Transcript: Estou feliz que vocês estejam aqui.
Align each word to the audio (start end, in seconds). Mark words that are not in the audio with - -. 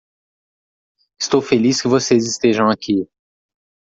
Estou 1.19 1.43
feliz 1.43 1.79
que 1.79 1.87
vocês 1.87 2.25
estejam 2.27 2.71
aqui. 2.71 3.07